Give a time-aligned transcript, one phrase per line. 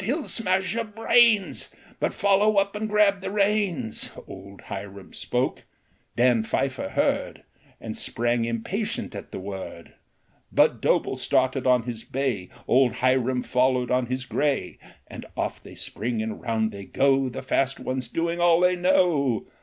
[0.03, 1.69] he '11 smash youi brains;
[1.99, 5.65] But follow up and grab the reins!" Old Hiram spoke.
[6.15, 7.43] Dan Pfeiffer heard,
[7.79, 9.93] And sprang impatient at the word;
[10.51, 12.49] Budd Doble started on his bay.
[12.67, 17.43] Old Hiram followed on his gray, And off they spring, and round they go, The
[17.43, 19.45] fast ones doing "all they know."